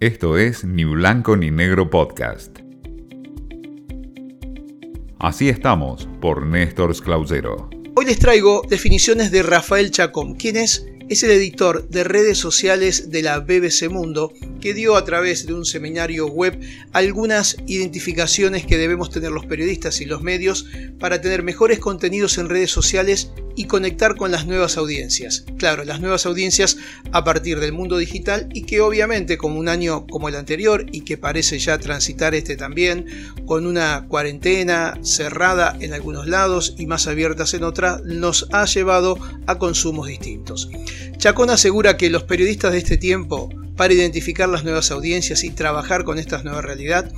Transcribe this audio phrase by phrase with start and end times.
[0.00, 2.60] Esto es Ni Blanco ni Negro Podcast.
[5.18, 7.68] Así estamos por Néstor Clausero.
[7.94, 13.10] Hoy les traigo definiciones de Rafael Chacón, quien es es el editor de redes sociales
[13.10, 16.56] de la BBC Mundo, que dio a través de un seminario web
[16.92, 20.66] algunas identificaciones que debemos tener los periodistas y los medios
[21.00, 25.44] para tener mejores contenidos en redes sociales y conectar con las nuevas audiencias.
[25.58, 26.76] Claro, las nuevas audiencias
[27.12, 31.02] a partir del mundo digital y que obviamente como un año como el anterior y
[31.02, 33.06] que parece ya transitar este también,
[33.46, 39.18] con una cuarentena cerrada en algunos lados y más abiertas en otras, nos ha llevado
[39.46, 40.68] a consumos distintos.
[41.16, 46.04] Chacón asegura que los periodistas de este tiempo, para identificar las nuevas audiencias y trabajar
[46.04, 47.10] con esta nueva realidad,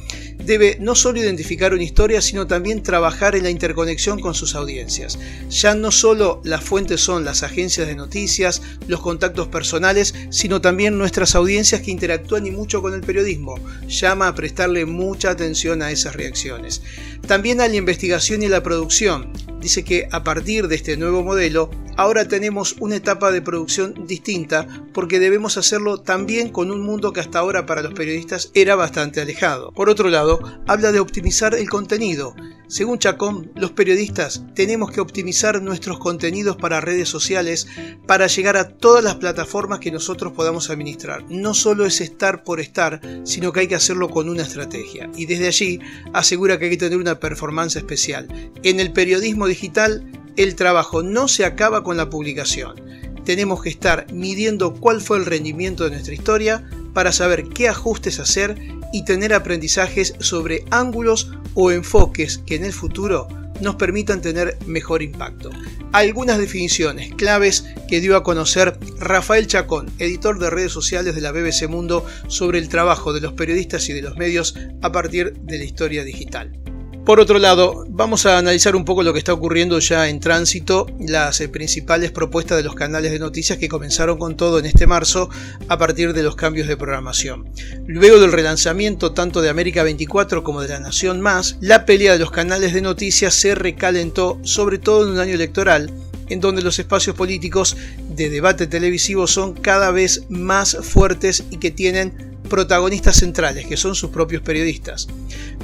[0.46, 5.18] debe no solo identificar una historia, sino también trabajar en la interconexión con sus audiencias.
[5.50, 10.98] Ya no solo las fuentes son las agencias de noticias, los contactos personales, sino también
[10.98, 13.56] nuestras audiencias que interactúan y mucho con el periodismo.
[13.88, 16.80] Llama a prestarle mucha atención a esas reacciones.
[17.26, 19.32] También a la investigación y la producción.
[19.62, 24.66] Dice que a partir de este nuevo modelo, ahora tenemos una etapa de producción distinta
[24.92, 29.20] porque debemos hacerlo también con un mundo que hasta ahora para los periodistas era bastante
[29.20, 29.70] alejado.
[29.70, 32.34] Por otro lado, habla de optimizar el contenido.
[32.72, 37.66] Según Chacón, los periodistas tenemos que optimizar nuestros contenidos para redes sociales
[38.06, 41.22] para llegar a todas las plataformas que nosotros podamos administrar.
[41.28, 45.10] No solo es estar por estar, sino que hay que hacerlo con una estrategia.
[45.14, 45.80] Y desde allí
[46.14, 48.26] asegura que hay que tener una performance especial.
[48.62, 52.80] En el periodismo digital el trabajo no se acaba con la publicación.
[53.26, 58.18] Tenemos que estar midiendo cuál fue el rendimiento de nuestra historia para saber qué ajustes
[58.18, 58.56] hacer
[58.92, 63.28] y tener aprendizajes sobre ángulos o enfoques que en el futuro
[63.60, 65.50] nos permitan tener mejor impacto.
[65.92, 71.32] Algunas definiciones claves que dio a conocer Rafael Chacón, editor de redes sociales de la
[71.32, 75.58] BBC Mundo, sobre el trabajo de los periodistas y de los medios a partir de
[75.58, 76.61] la historia digital.
[77.04, 80.86] Por otro lado, vamos a analizar un poco lo que está ocurriendo ya en tránsito,
[81.00, 84.86] las eh, principales propuestas de los canales de noticias que comenzaron con todo en este
[84.86, 85.28] marzo
[85.66, 87.50] a partir de los cambios de programación.
[87.88, 92.20] Luego del relanzamiento tanto de América 24 como de La Nación Más, la pelea de
[92.20, 95.90] los canales de noticias se recalentó, sobre todo en un año electoral,
[96.28, 97.76] en donde los espacios políticos
[98.10, 103.96] de debate televisivo son cada vez más fuertes y que tienen protagonistas centrales, que son
[103.96, 105.08] sus propios periodistas.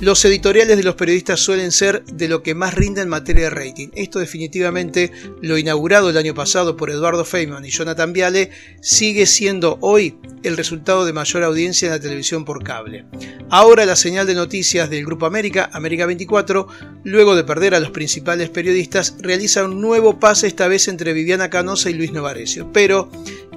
[0.01, 3.51] Los editoriales de los periodistas suelen ser de lo que más rinde en materia de
[3.51, 3.89] rating.
[3.97, 5.11] Esto definitivamente,
[5.43, 8.51] lo inaugurado el año pasado por Eduardo Feynman y Jonathan Viale,
[8.81, 13.07] sigue siendo hoy el resultado de mayor audiencia en la televisión por cable.
[13.51, 16.69] Ahora la señal de noticias del Grupo América, América 24,
[17.03, 21.51] luego de perder a los principales periodistas, realiza un nuevo pase esta vez entre Viviana
[21.51, 22.71] Canosa y Luis Novarecio.
[22.73, 23.11] Pero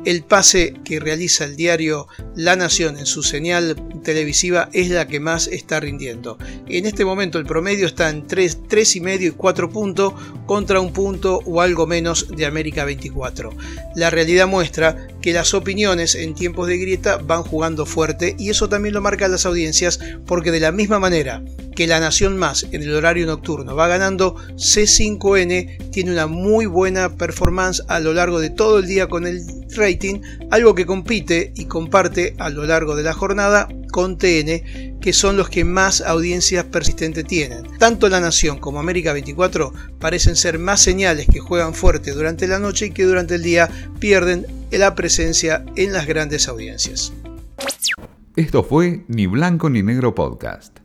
[0.05, 5.19] el pase que realiza el diario La Nación en su señal televisiva es la que
[5.19, 6.37] más está rindiendo.
[6.67, 10.13] En este momento el promedio está en 3, 3 y medio y 4 puntos
[10.45, 13.51] contra un punto o algo menos de América 24.
[13.95, 18.69] La realidad muestra que las opiniones en tiempos de grieta van jugando fuerte y eso
[18.69, 21.43] también lo marcan las audiencias porque de la misma manera
[21.75, 27.15] que La Nación Más en el horario nocturno va ganando, C5N tiene una muy buena
[27.15, 29.43] performance a lo largo de todo el día con el
[29.75, 35.13] rating, algo que compite y comparte a lo largo de la jornada con TN, que
[35.13, 37.63] son los que más audiencias persistentes tienen.
[37.77, 42.59] Tanto La Nación como América 24 parecen ser más señales que juegan fuerte durante la
[42.59, 47.13] noche y que durante el día pierden la presencia en las grandes audiencias.
[48.35, 50.80] Esto fue Ni Blanco ni Negro Podcast.